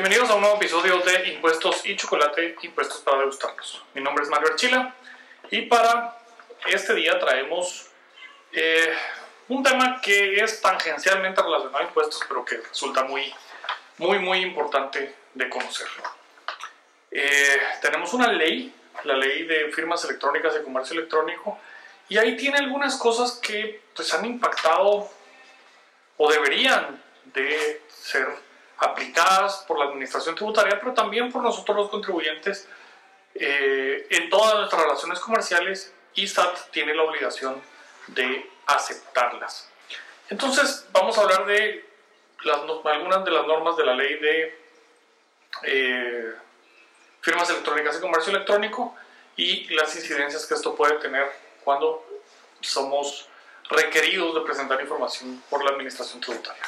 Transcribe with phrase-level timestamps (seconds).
[0.00, 3.82] Bienvenidos a un nuevo episodio de Impuestos y Chocolate, Impuestos para degustarlos.
[3.92, 4.94] Mi nombre es Mario Archila
[5.50, 6.16] y para
[6.66, 7.90] este día traemos
[8.50, 8.94] eh,
[9.48, 13.30] un tema que es tangencialmente relacionado a impuestos, pero que resulta muy,
[13.98, 15.88] muy, muy importante de conocer.
[17.10, 18.74] Eh, tenemos una ley,
[19.04, 21.58] la ley de firmas electrónicas de comercio electrónico,
[22.08, 25.10] y ahí tiene algunas cosas que pues, han impactado
[26.16, 27.02] o deberían
[27.34, 28.49] de ser
[28.80, 32.66] aplicadas por la administración tributaria, pero también por nosotros los contribuyentes
[33.34, 37.60] eh, en todas nuestras relaciones comerciales y SAT tiene la obligación
[38.08, 39.68] de aceptarlas.
[40.30, 41.84] Entonces vamos a hablar de
[42.84, 44.58] algunas de las normas de la ley de
[45.64, 46.34] eh,
[47.20, 48.96] firmas electrónicas y comercio electrónico
[49.36, 51.30] y las incidencias que esto puede tener
[51.62, 52.06] cuando
[52.60, 53.28] somos
[53.68, 56.62] requeridos de presentar información por la administración tributaria.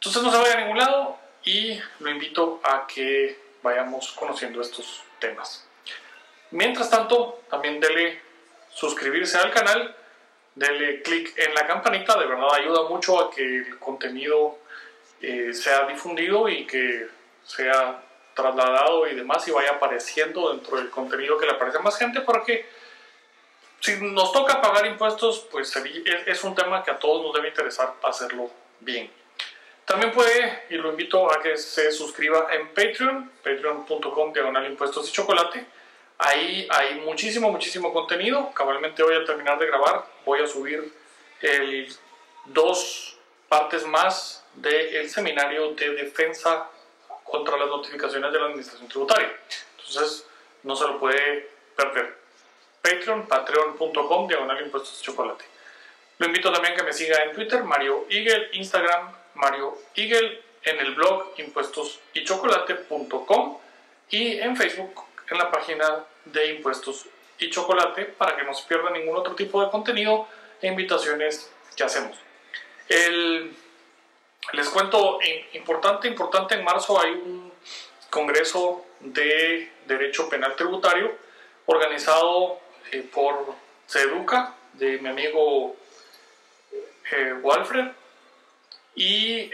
[0.00, 5.02] Entonces no se vaya a ningún lado y lo invito a que vayamos conociendo estos
[5.18, 5.68] temas.
[6.52, 8.18] Mientras tanto, también dele
[8.72, 9.94] suscribirse al canal,
[10.54, 14.58] dele clic en la campanita, de verdad ayuda mucho a que el contenido
[15.20, 17.06] eh, sea difundido y que
[17.44, 21.98] sea trasladado y demás y vaya apareciendo dentro del contenido que le aparece a más
[21.98, 22.66] gente porque
[23.80, 27.96] si nos toca pagar impuestos, pues es un tema que a todos nos debe interesar
[28.02, 29.19] hacerlo bien.
[29.90, 35.12] También puede, y lo invito a que se suscriba en Patreon, patreon.com diagonal impuestos y
[35.12, 35.66] chocolate.
[36.16, 38.52] Ahí hay muchísimo, muchísimo contenido.
[38.54, 40.06] Cabalmente voy a terminar de grabar.
[40.24, 40.94] Voy a subir
[41.40, 41.92] el,
[42.44, 46.68] dos partes más del seminario de defensa
[47.24, 49.36] contra las notificaciones de la administración tributaria.
[49.76, 50.24] Entonces,
[50.62, 52.16] no se lo puede perder.
[52.80, 55.44] Patreon, patreon.com diagonal impuestos chocolate.
[56.18, 60.78] Lo invito también a que me siga en Twitter, Mario Eagle, Instagram, Mario Eagle, en
[60.78, 63.58] el blog impuestosychocolate.com
[64.10, 67.06] y en Facebook en la página de Impuestos
[67.38, 70.28] y Chocolate para que no se pierda ningún otro tipo de contenido
[70.60, 72.18] e invitaciones que hacemos.
[74.52, 75.20] les cuento,
[75.52, 77.52] importante, importante, en marzo hay un
[78.10, 81.16] congreso de Derecho Penal Tributario
[81.66, 82.58] organizado
[82.90, 83.54] eh, por
[83.86, 85.76] Seduca, de mi amigo
[87.12, 87.92] eh, Walfred,
[89.00, 89.50] y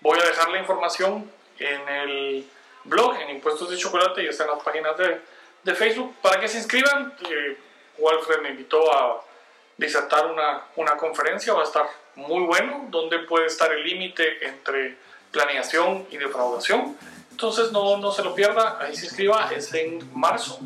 [0.00, 2.46] voy a dejar la información en el
[2.84, 5.20] blog, en Impuestos de Chocolate, y está en las páginas de,
[5.62, 7.14] de Facebook, para que se inscriban.
[7.28, 7.58] Eh,
[7.98, 9.22] Walfred me invitó a
[9.76, 14.96] disertar una, una conferencia, va a estar muy bueno, donde puede estar el límite entre
[15.30, 16.96] planeación y defraudación.
[17.30, 20.60] Entonces no, no se lo pierda, ahí se inscriba, es en marzo.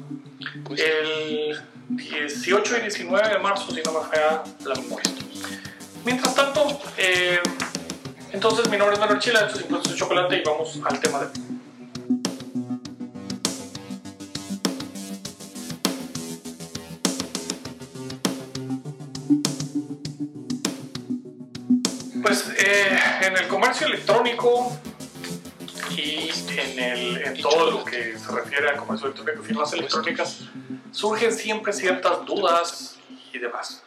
[0.64, 5.10] Pues el 18 y 19 de marzo, si no me falla la memoria.
[6.04, 7.38] Mientras tanto, eh,
[8.32, 11.20] entonces mi nombre es Manuel Chila, esto es Impuestos de Chocolate y vamos al tema
[11.20, 11.26] de
[22.20, 24.76] Pues eh, en el comercio electrónico
[25.96, 30.40] y en, en, todo lo que se refiere al comercio electrónico y firmas electrónicas
[30.90, 32.96] surgen siempre ciertas dudas
[33.32, 33.82] y demás.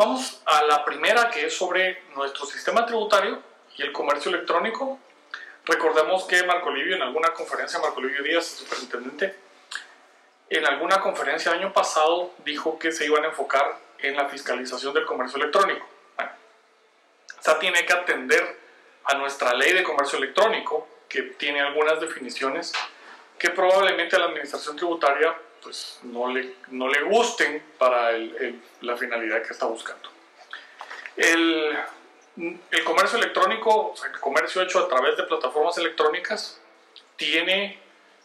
[0.00, 3.42] Vamos a la primera que es sobre nuestro sistema tributario
[3.76, 4.98] y el comercio electrónico.
[5.66, 9.36] Recordemos que Marco Livio en alguna conferencia, Marco Livio Díaz, el superintendente,
[10.48, 15.04] en alguna conferencia año pasado dijo que se iban a enfocar en la fiscalización del
[15.04, 15.86] comercio electrónico.
[16.16, 16.32] Bueno,
[17.38, 18.58] esa tiene que atender
[19.04, 22.72] a nuestra ley de comercio electrónico, que tiene algunas definiciones
[23.38, 28.12] que probablemente la administración tributaria pues no le, no le gusten para
[28.80, 30.08] la finalidad que está buscando.
[31.16, 31.78] El,
[32.70, 36.60] el comercio electrónico, o sea, el comercio hecho a través de plataformas electrónicas,
[37.16, 37.78] tiene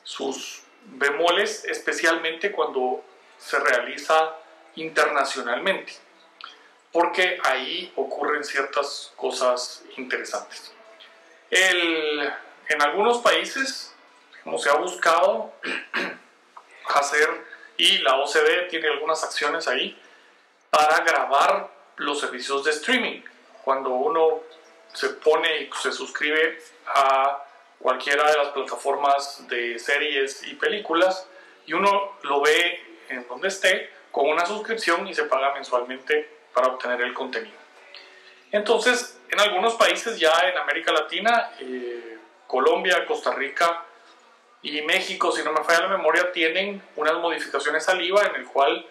[0.04, 3.04] sus bemoles, especialmente cuando
[3.38, 4.36] se realiza
[4.76, 5.94] internacionalmente,
[6.92, 10.72] porque ahí ocurren ciertas cosas interesantes.
[11.50, 12.32] El,
[12.70, 13.94] en algunos países,
[14.44, 15.54] como se ha buscado
[16.94, 17.30] hacer,
[17.78, 20.00] y la OCDE tiene algunas acciones ahí,
[20.70, 23.22] para grabar los servicios de streaming.
[23.64, 24.42] Cuando uno
[24.94, 27.44] se pone y se suscribe a
[27.80, 31.28] cualquiera de las plataformas de series y películas
[31.66, 36.68] y uno lo ve en donde esté con una suscripción y se paga mensualmente para
[36.68, 37.58] obtener el contenido.
[38.52, 42.18] Entonces, en algunos países ya en América Latina, eh,
[42.48, 43.85] Colombia, Costa Rica,
[44.66, 48.48] y México, si no me falla la memoria, tienen unas modificaciones al IVA en el
[48.48, 48.84] cual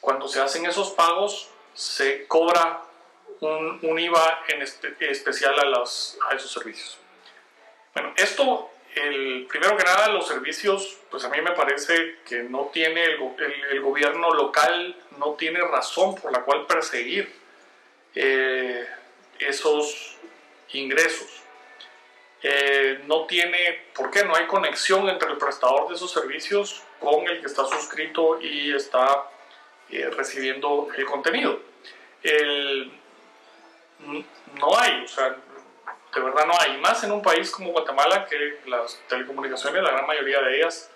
[0.00, 2.82] cuando se hacen esos pagos se cobra
[3.40, 6.98] un, un IVA en especial a, los, a esos servicios.
[7.94, 12.70] Bueno, esto, el, primero que nada, los servicios, pues a mí me parece que no
[12.70, 13.22] tiene, el,
[13.70, 17.32] el, gobierno local no tiene razón por la cual perseguir
[18.14, 18.86] eh,
[19.38, 20.18] esos
[20.74, 21.43] ingresos.
[23.06, 24.24] No tiene, ¿por qué?
[24.24, 28.74] No hay conexión entre el prestador de esos servicios con el que está suscrito y
[28.74, 29.30] está
[29.90, 31.58] eh, recibiendo el contenido.
[34.54, 35.36] No hay, o sea,
[36.14, 36.76] de verdad no hay.
[36.78, 40.90] Más en un país como Guatemala, que las telecomunicaciones, la gran mayoría de ellas,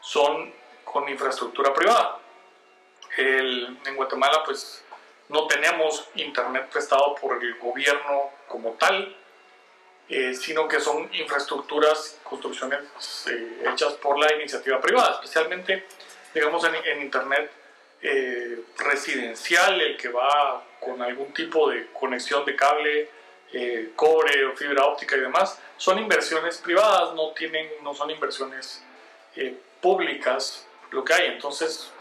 [0.00, 0.52] son
[0.84, 2.18] con infraestructura privada.
[3.16, 4.84] en Guatemala, pues
[5.28, 9.16] no tenemos internet prestado por el gobierno como tal,
[10.08, 12.80] eh, sino que son infraestructuras, construcciones
[13.30, 15.86] eh, hechas por la iniciativa privada, especialmente,
[16.34, 17.50] digamos, en, internet
[18.02, 23.10] eh, residencial, el que va con algún tipo de conexión de cable
[23.54, 28.82] eh, cobre o fibra óptica y demás, son inversiones privadas, no, tienen, no son inversiones
[29.36, 31.26] eh, públicas lo que hay.
[31.26, 31.92] Entonces,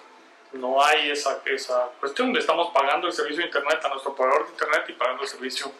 [0.54, 4.46] no hay esa, esa cuestión de estamos pagando el servicio de Internet a nuestro proveedor
[4.46, 5.72] de Internet y pagando el servicio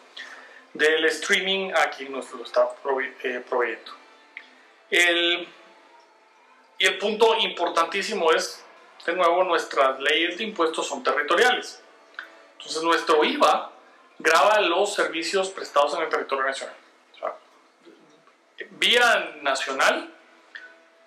[0.72, 2.68] del streaming a quien nos lo está
[3.22, 3.92] eh, proveyendo.
[4.90, 5.48] El,
[6.78, 8.64] y el punto importantísimo es,
[9.06, 11.82] de nuevo, nuestras leyes de impuestos son territoriales.
[12.52, 13.72] Entonces, nuestro IVA
[14.18, 16.76] graba los servicios prestados en el territorio nacional.
[18.70, 20.12] vía nacional,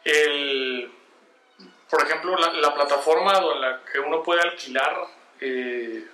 [0.03, 0.91] el,
[1.89, 5.07] por ejemplo, la, plataforma en la que uno puede alquilar
[5.39, 6.06] eh,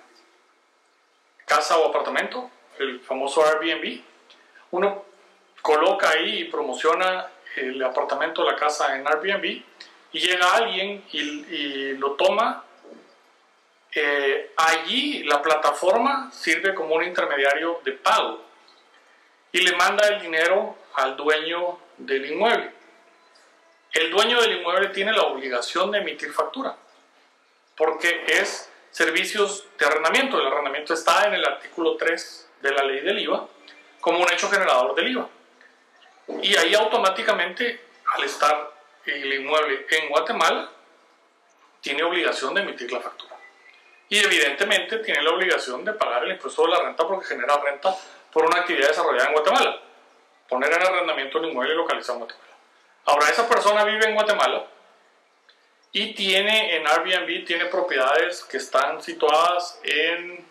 [1.44, 4.00] casa o apartamento, el famoso Airbnb,
[4.72, 5.04] uno
[5.60, 11.96] coloca ahí y promociona el apartamento la casa en Airbnb y llega alguien y, y
[11.96, 12.64] lo toma
[13.94, 18.42] eh, allí la plataforma sirve como un intermediario de pago
[19.52, 22.72] y le manda el dinero al dueño del inmueble.
[23.92, 26.74] El dueño del inmueble tiene la obligación de emitir factura
[27.76, 30.40] porque es servicios de arrendamiento.
[30.40, 33.46] El arrendamiento está en el artículo 3 de la ley del IVA
[34.00, 35.28] como un hecho generador del IVA.
[36.42, 37.80] Y ahí automáticamente,
[38.14, 38.72] al estar
[39.04, 40.70] el inmueble en Guatemala,
[41.80, 43.32] tiene obligación de emitir la factura
[44.12, 47.96] y evidentemente tiene la obligación de pagar el impuesto de la renta porque genera renta
[48.30, 49.80] por una actividad desarrollada en Guatemala.
[50.50, 52.56] Poner en arrendamiento un inmueble localizado en Guatemala.
[53.06, 54.66] Ahora, esa persona vive en Guatemala
[55.92, 60.46] y tiene en Airbnb, tiene propiedades que están situadas en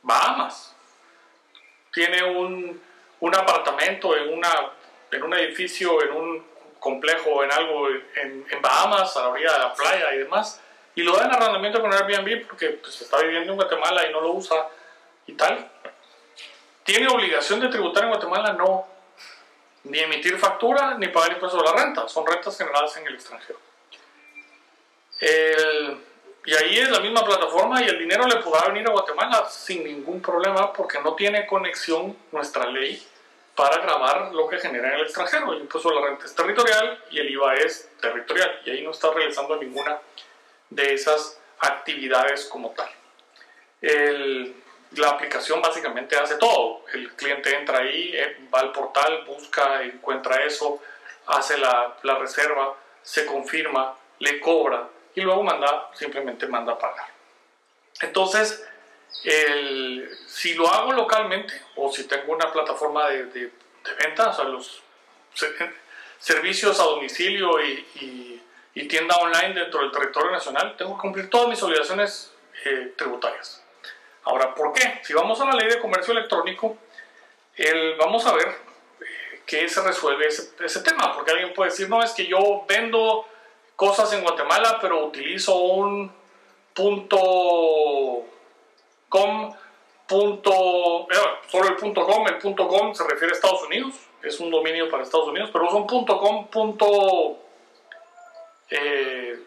[0.00, 0.75] Bahamas.
[1.96, 2.78] Tiene un,
[3.20, 4.50] un apartamento en, una,
[5.10, 6.46] en un edificio, en un
[6.78, 10.60] complejo, en algo en, Bahamas, a la orilla de la playa y demás
[10.94, 14.20] y lo da en arrendamiento con Airbnb porque pues, está viviendo en Guatemala y no
[14.20, 14.68] lo usa
[15.26, 15.70] y tal.
[16.84, 18.52] ¿Tiene obligación de tributar en Guatemala?
[18.52, 18.86] No.
[19.84, 22.06] Ni emitir factura ni pagar impuestos de la renta.
[22.08, 23.58] Son rentas generadas en el extranjero.
[26.56, 30.20] Ahí es la misma plataforma y el dinero le podrá venir a Guatemala sin ningún
[30.20, 33.04] problema porque no tiene conexión nuestra ley
[33.54, 35.52] para grabar lo que genera en el extranjero.
[35.52, 38.90] El impuesto de la renta es territorial y el IVA es territorial y ahí no
[38.90, 39.98] está realizando ninguna
[40.70, 42.88] de esas actividades como tal.
[44.92, 46.84] la aplicación básicamente hace todo.
[46.92, 50.80] El cliente entra ahí, eh, va al portal, busca, encuentra eso,
[51.26, 57.08] hace la, reserva, se confirma, le cobra y luego manda, simplemente manda a pagar.
[58.00, 58.64] Entonces,
[60.28, 63.50] si lo hago localmente o si tengo una plataforma de, de,
[63.98, 64.82] venta, o sea, los
[66.20, 68.36] servicios a domicilio y
[68.76, 72.30] y tienda online dentro del territorio nacional, tengo que cumplir todas mis obligaciones
[72.66, 73.64] eh, tributarias.
[74.24, 75.00] Ahora, ¿por qué?
[75.02, 76.76] Si vamos a la ley de comercio electrónico,
[77.54, 81.88] el, vamos a ver eh, qué se resuelve ese, ese, tema, porque alguien puede decir,
[81.88, 83.26] no, es que yo vendo
[83.76, 86.12] cosas en Guatemala, pero utilizo un
[86.74, 88.24] punto
[89.08, 89.54] com,
[90.06, 91.16] punto, eh,
[91.48, 94.90] solo el punto com, el punto com se refiere a Estados Unidos, es un dominio
[94.90, 97.38] para Estados Unidos, pero uso un punto com, punto
[98.70, 99.38] eh,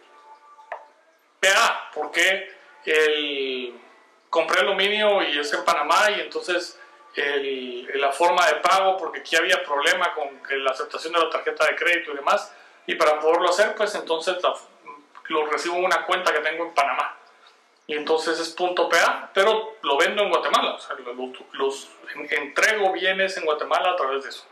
[1.94, 2.50] porque
[2.86, 3.74] el,
[4.30, 6.80] compré aluminio y es en Panamá y entonces
[7.96, 11.76] la forma de pago, porque aquí había problema con la aceptación de la tarjeta de
[11.76, 12.54] crédito y demás,
[12.90, 14.38] y para poderlo hacer, pues entonces
[15.28, 17.16] lo recibo en una cuenta que tengo en Panamá.
[17.86, 20.96] Y entonces es punto .pa, pero lo vendo en Guatemala, o sea,
[21.54, 21.88] los,
[22.32, 24.44] entrego bienes en Guatemala a través de eso.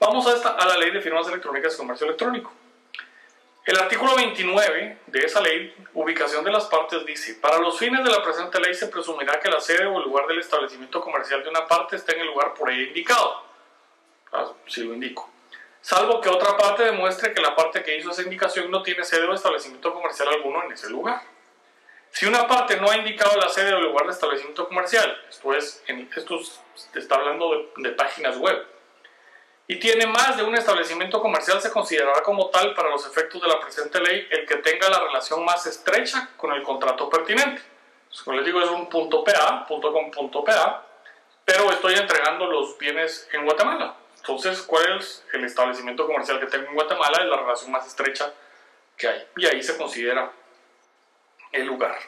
[0.00, 2.52] Vamos a, esta, a la ley de firmas electrónicas y comercio electrónico.
[3.64, 8.10] El artículo 29 de esa ley, ubicación de las partes, dice, para los fines de
[8.10, 11.50] la presente ley se presumirá que la sede o el lugar del establecimiento comercial de
[11.50, 13.44] una parte esté en el lugar por ella indicado.
[14.32, 15.30] Ah, si lo indico.
[15.80, 19.26] Salvo que otra parte demuestre que la parte que hizo esa indicación no tiene sede
[19.26, 21.22] o establecimiento comercial alguno en ese lugar.
[22.10, 25.54] Si una parte no ha indicado la sede o el lugar de establecimiento comercial, esto,
[25.54, 26.40] es, en, esto
[26.94, 28.66] está hablando de, de páginas web,
[29.70, 33.46] y tiene más de un establecimiento comercial, se considerará como tal para los efectos de
[33.46, 37.62] la presente ley el que tenga la relación más estrecha con el contrato pertinente.
[38.24, 40.84] Como les digo, es un punto PA, punto con punto PA,
[41.44, 43.94] pero estoy entregando los bienes en Guatemala.
[44.20, 47.18] Entonces, ¿cuál es el establecimiento comercial que tengo en Guatemala?
[47.22, 48.32] Es la relación más estrecha
[48.96, 49.26] que hay.
[49.36, 50.30] Y ahí se considera
[51.52, 51.98] el lugar.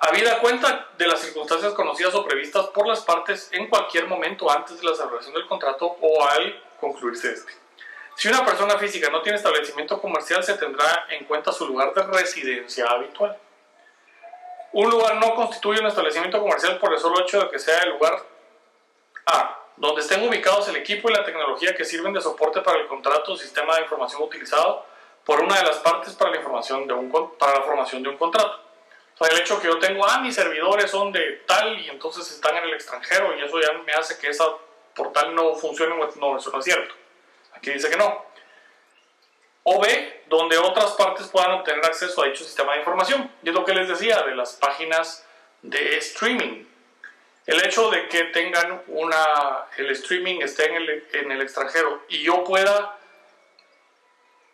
[0.00, 4.80] Habida cuenta de las circunstancias conocidas o previstas por las partes en cualquier momento antes
[4.80, 7.52] de la celebración del contrato o al concluirse este.
[8.16, 12.02] Si una persona física no tiene establecimiento comercial, se tendrá en cuenta su lugar de
[12.02, 13.38] residencia habitual.
[14.72, 17.90] Un lugar no constituye un establecimiento comercial por el solo hecho de que sea el
[17.90, 18.22] lugar
[19.26, 22.86] A, donde estén ubicados el equipo y la tecnología que sirven de soporte para el
[22.86, 24.86] contrato o sistema de información utilizado
[25.24, 28.16] por una de las partes para la, información de un, para la formación de un
[28.16, 28.60] contrato.
[29.18, 32.30] O sea, el hecho que yo tengo, ah, mis servidores son de tal y entonces
[32.30, 34.46] están en el extranjero y eso ya me hace que esa
[34.94, 36.94] portal no funcione, no, eso no es cierto.
[37.52, 38.24] Aquí dice que no.
[39.64, 43.30] O B, donde otras partes puedan obtener acceso a dicho sistema de información.
[43.42, 45.24] Y es lo que les decía de las páginas
[45.62, 46.64] de streaming.
[47.46, 52.22] El hecho de que tengan una, el streaming esté en el, en el extranjero y
[52.22, 52.98] yo pueda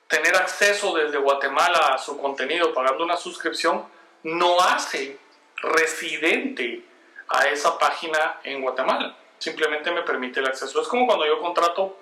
[0.08, 3.86] tener acceso desde Guatemala a su contenido pagando una suscripción,
[4.22, 5.18] no hace
[5.56, 6.82] residente
[7.28, 9.16] a esa página en Guatemala.
[9.38, 10.80] Simplemente me permite el acceso.
[10.80, 11.98] Es como cuando yo contrato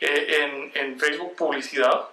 [0.00, 2.08] eh, en, en, Facebook publicidad.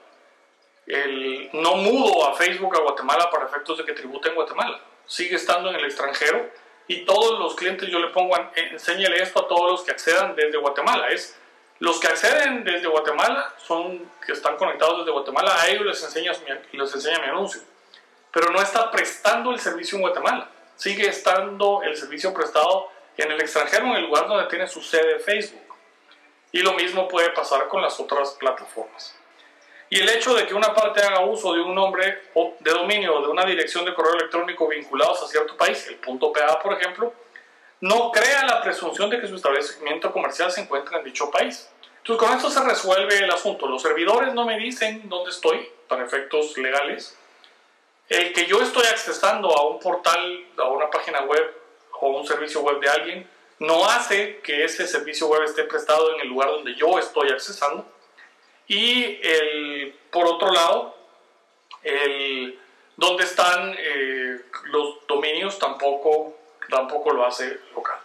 [0.88, 4.82] El, no mudo a Facebook a Guatemala para efectos de que tribute en Guatemala.
[5.06, 6.50] Sigue estando en el extranjero
[6.90, 10.58] y todos los clientes yo le pongo, enséñale esto a todos los que accedan desde
[10.58, 11.08] Guatemala.
[11.08, 11.40] Es
[11.80, 16.34] los que acceden desde Guatemala, son que están conectados desde Guatemala, a ellos les enseña,
[16.74, 17.62] les enseña mi anuncio
[18.32, 20.50] pero no está prestando el servicio en Guatemala.
[20.76, 25.20] Sigue estando el servicio prestado en el extranjero, en el lugar donde tiene su sede
[25.20, 25.76] Facebook.
[26.52, 29.16] Y lo mismo puede pasar con las otras plataformas.
[29.90, 32.22] Y el hecho de que una parte haga uso de un nombre
[32.60, 36.32] de dominio o de una dirección de correo electrónico vinculados a cierto país, el punto
[36.32, 37.14] .pa por ejemplo,
[37.82, 41.70] no crea la presunción de que su establecimiento comercial se encuentra en dicho país.
[41.98, 43.68] Entonces con esto se resuelve el asunto.
[43.68, 47.18] Los servidores no me dicen dónde estoy para efectos legales
[48.10, 51.56] el que yo estoy accesando a un portal, a una página web
[52.02, 53.30] o un servicio web de alguien,
[53.60, 57.86] no hace que ese servicio web esté prestado en el lugar donde yo estoy accesando.
[58.70, 60.96] Y el, por otro lado,
[61.82, 62.60] el,
[62.96, 66.38] donde están eh, los dominios tampoco,
[66.70, 67.98] tampoco lo hace local.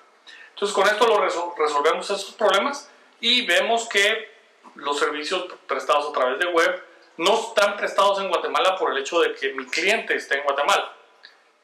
[0.54, 2.90] Entonces con esto lo resolvemos esos problemas
[3.20, 4.32] y vemos que
[4.76, 6.82] los servicios prestados a través de web
[7.18, 10.94] no están prestados en Guatemala por el hecho de que mi cliente esté en Guatemala.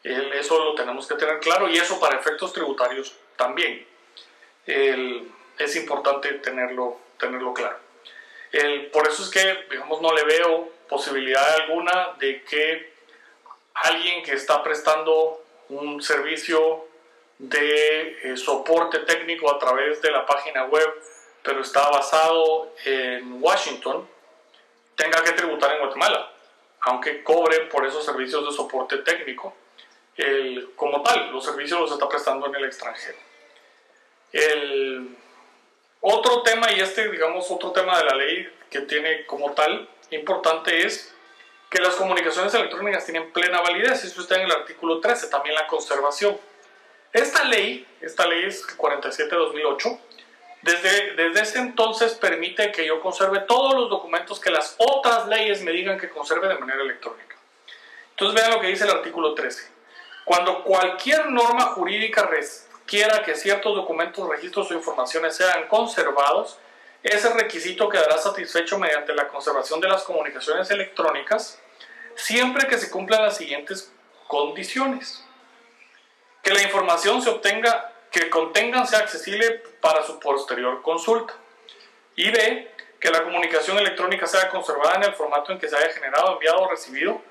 [0.02, 3.86] eso lo tenemos que tener claro y eso para efectos tributarios también.
[4.66, 7.89] es importante tenerlo, tenerlo claro.
[8.92, 12.92] Por eso es que, digamos, no le veo posibilidad alguna de que
[13.74, 16.86] alguien que está prestando un servicio
[17.38, 20.88] de eh, soporte técnico a través de la página web,
[21.42, 24.06] pero está basado en Washington,
[24.96, 26.32] tenga que tributar en Guatemala,
[26.80, 29.54] aunque cobre por esos servicios de soporte técnico.
[30.16, 33.16] El, como tal, los servicios los está prestando en el extranjero.
[34.32, 35.16] El
[36.00, 40.86] otro tema, y este, digamos, otro tema de la ley que tiene como tal importante
[40.86, 41.14] es
[41.70, 45.66] que las comunicaciones electrónicas tienen plena validez, eso está en el artículo 13, también la
[45.66, 46.36] conservación.
[47.12, 50.00] Esta ley, esta ley es 47-2008,
[50.62, 55.62] desde, desde ese entonces permite que yo conserve todos los documentos que las otras leyes
[55.62, 57.36] me digan que conserve de manera electrónica.
[58.10, 59.70] Entonces vean lo que dice el artículo 13.
[60.24, 62.24] Cuando cualquier norma jurídica
[62.90, 66.58] requiera que ciertos documentos, registros o informaciones sean conservados,
[67.04, 71.60] ese requisito quedará satisfecho mediante la conservación de las comunicaciones electrónicas
[72.16, 73.92] siempre que se cumplan las siguientes
[74.26, 75.24] condiciones.
[76.42, 81.34] Que la información se obtenga que contengan sea accesible para su posterior consulta.
[82.16, 85.90] Y B, que la comunicación electrónica sea conservada en el formato en que se haya
[85.90, 87.22] generado, enviado o recibido,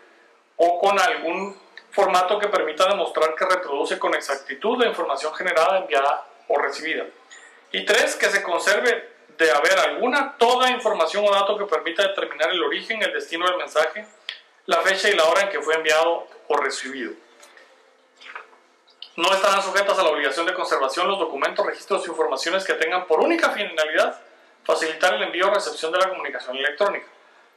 [0.55, 1.59] o con algún
[1.91, 7.05] formato que permita demostrar que reproduce con exactitud la información generada, enviada o recibida.
[7.71, 12.49] Y tres, que se conserve de haber alguna, toda información o dato que permita determinar
[12.51, 14.05] el origen, el destino del mensaje,
[14.65, 17.13] la fecha y la hora en que fue enviado o recibido.
[19.15, 23.05] No estarán sujetas a la obligación de conservación los documentos, registros e informaciones que tengan
[23.05, 24.21] por única finalidad
[24.63, 27.07] facilitar el envío o recepción de la comunicación electrónica.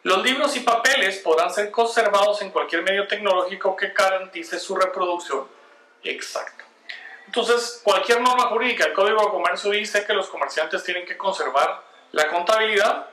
[0.03, 5.47] Los libros y papeles podrán ser conservados en cualquier medio tecnológico que garantice su reproducción
[6.03, 6.65] exacta.
[7.27, 11.83] Entonces, cualquier norma jurídica, el Código de Comercio dice que los comerciantes tienen que conservar
[12.11, 13.07] la contabilidad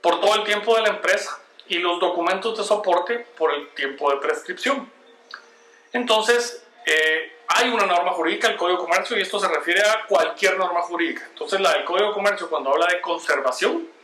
[0.00, 4.10] por todo el tiempo de la empresa y los documentos de soporte por el tiempo
[4.10, 4.90] de prescripción.
[5.92, 10.06] Entonces, eh, hay una norma jurídica, el Código de Comercio, y esto se refiere a
[10.06, 11.26] cualquier norma jurídica.
[11.28, 13.95] Entonces, la del Código de Comercio, cuando habla de conservación,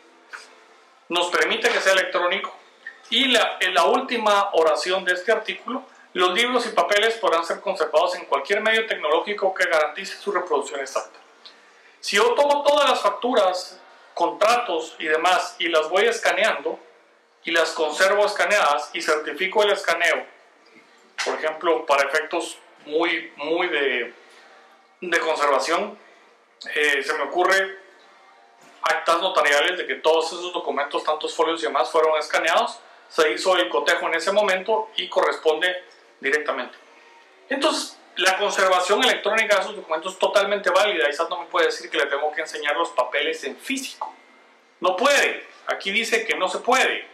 [1.08, 2.54] nos permite que sea electrónico.
[3.10, 7.60] Y la, en la última oración de este artículo, los libros y papeles podrán ser
[7.60, 11.18] conservados en cualquier medio tecnológico que garantice su reproducción exacta.
[12.00, 13.80] Si yo tomo todas las facturas,
[14.14, 16.78] contratos y demás y las voy escaneando
[17.44, 20.26] y las conservo escaneadas y certifico el escaneo,
[21.24, 24.14] por ejemplo, para efectos muy, muy de,
[25.00, 25.98] de conservación,
[26.74, 27.81] eh, se me ocurre
[28.82, 33.56] actas notariales de que todos esos documentos, tantos folios y demás, fueron escaneados, se hizo
[33.56, 35.84] el cotejo en ese momento y corresponde
[36.20, 36.76] directamente.
[37.48, 41.08] Entonces, la conservación electrónica de esos documentos es totalmente válida.
[41.08, 44.14] ISAT no me puede decir que le tengo que enseñar los papeles en físico.
[44.80, 45.46] No puede.
[45.66, 47.06] Aquí dice que no se puede,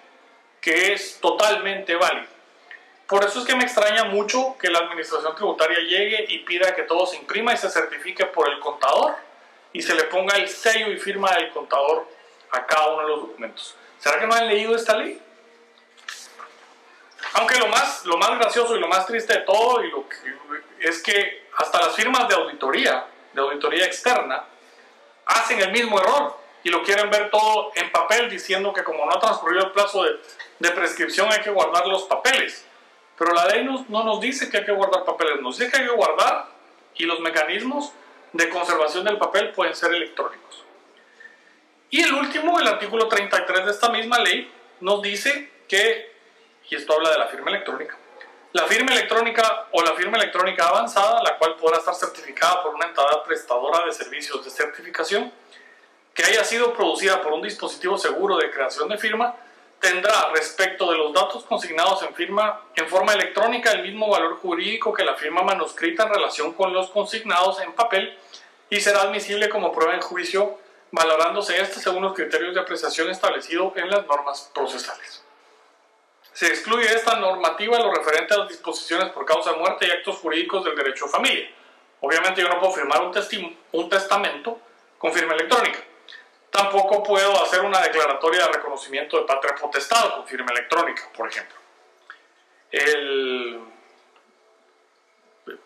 [0.61, 2.29] que es totalmente válido.
[3.07, 6.83] Por eso es que me extraña mucho que la administración tributaria llegue y pida que
[6.83, 9.17] todo se imprima y se certifique por el contador
[9.79, 12.05] y se le ponga el sello y firma del contador
[12.51, 13.77] a cada uno de los documentos.
[14.01, 15.23] ¿Será que no han leído esta ley?
[17.35, 20.05] Aunque lo más, lo más gracioso y lo más triste de todo y lo
[20.81, 24.47] es que hasta las firmas de auditoría, de auditoría externa,
[25.27, 29.13] hacen el mismo error y lo quieren ver todo en papel diciendo que como no
[29.13, 30.19] ha transcurrido el plazo de,
[30.59, 32.67] de prescripción hay que guardar los papeles.
[33.17, 35.77] Pero la ley no, no nos dice que hay que guardar papeles, nos dice que
[35.77, 36.49] hay que guardar
[36.97, 37.93] y los mecanismos
[38.33, 40.65] de conservación del papel pueden ser electrónicos.
[41.91, 46.19] Y el último, el artículo 33 de esta misma ley, nos dice que
[46.71, 47.97] y esto habla de la firma electrónica.
[48.53, 52.87] La firma electrónica o la firma electrónica avanzada, la cual podrá estar certificada por una
[52.87, 55.33] entidad prestadora de servicios de certificación,
[56.15, 59.37] que haya sido producida por un dispositivo seguro de creación de firma,
[59.81, 64.93] tendrá respecto de los datos consignados en firma en forma electrónica el mismo valor jurídico
[64.93, 68.19] que la firma manuscrita en relación con los consignados en papel
[68.71, 70.59] y será admisible como prueba en juicio
[70.91, 75.23] valorándose este según los criterios de apreciación establecidos en las normas procesales.
[76.33, 79.91] Se excluye de esta normativa lo referente a las disposiciones por causa de muerte y
[79.91, 81.51] actos jurídicos del derecho a familia.
[82.01, 84.61] Obviamente yo no puedo firmar un testamento
[84.99, 85.81] con firma electrónica.
[86.51, 91.57] Tampoco puedo hacer una declaratoria de reconocimiento de patria potestad con firma electrónica, por ejemplo.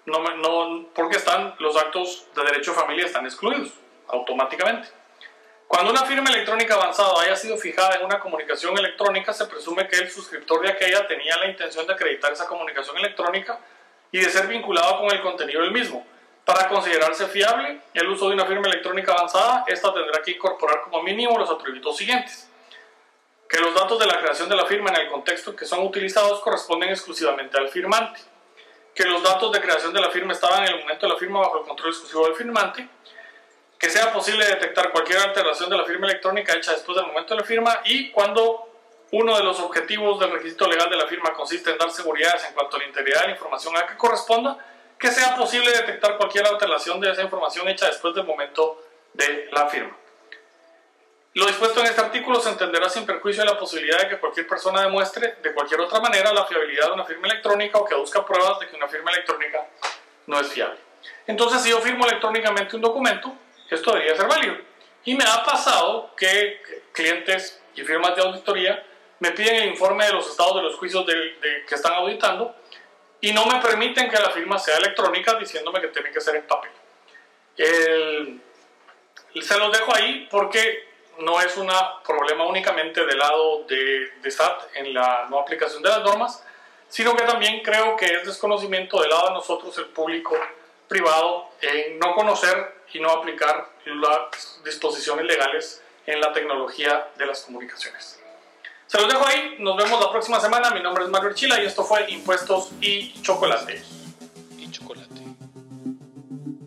[0.07, 3.73] No, porque están los actos de derecho a familia están excluidos
[4.09, 4.89] automáticamente.
[5.67, 9.97] Cuando una firma electrónica avanzada haya sido fijada en una comunicación electrónica, se presume que
[9.97, 13.59] el suscriptor de aquella tenía la intención de acreditar esa comunicación electrónica
[14.11, 16.07] y de ser vinculado con el contenido del mismo.
[16.53, 21.03] Para considerarse fiable el uso de una firma electrónica avanzada, esta tendrá que incorporar como
[21.03, 22.47] mínimo los atributos siguientes.
[23.49, 26.41] Que los datos de la creación de la firma en el contexto que son utilizados
[26.41, 28.21] corresponden exclusivamente al firmante.
[28.95, 31.41] Que los datos de creación de la firma estaban en el momento de la firma
[31.41, 32.87] bajo el control exclusivo del firmante
[33.79, 37.41] que sea posible detectar cualquier alteración de la firma electrónica hecha después del momento de
[37.41, 38.69] la firma y cuando
[39.11, 42.55] uno de los objetivos del requisito legal de la firma consiste en dar seguridades en
[42.55, 44.59] cuanto a la integridad de la información a que corresponda,
[45.03, 48.81] que sea posible detectar cualquier alteración de esa información hecha después del momento
[49.13, 49.97] de la firma.
[51.35, 54.47] Lo dispuesto en este artículo se entenderá sin perjuicio de la posibilidad de que cualquier
[54.47, 58.25] persona demuestre de cualquier otra manera la fiabilidad de una firma electrónica o que busca
[58.25, 59.67] pruebas de que una firma electrónica
[60.29, 60.79] no es fiable.
[61.27, 63.35] Entonces, si yo firmo electrónicamente un documento,
[63.69, 64.55] esto debería ser válido.
[65.05, 66.63] Y me ha pasado que
[66.93, 68.87] clientes y firmas de auditoría
[69.19, 72.55] me piden el informe de los estados de los juicios de, que están auditando
[73.23, 76.47] y no me permiten que la firma sea electrónica diciéndome que tiene que ser en
[76.47, 76.73] papel.
[77.57, 78.39] se
[79.59, 81.71] los dejo ahí porque no es un
[82.05, 86.45] problema únicamente del lado de, de SAT en la no aplicación de las normas,
[86.89, 90.37] sino que también creo que es desconocimiento del lado de nosotros, el público
[90.89, 97.43] privado, en no conocer y no aplicar las disposiciones legales en la tecnología de las
[97.43, 98.22] comunicaciones.
[98.93, 100.71] Se los dejo ahí, nos vemos la próxima semana.
[100.71, 103.83] Mi nombre es Mario Chila y esto fue Impuestos y Chocolate.
[104.59, 105.23] Y chocolate.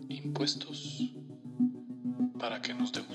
[0.08, 1.02] Impuestos
[2.36, 3.05] para que nos degustemos.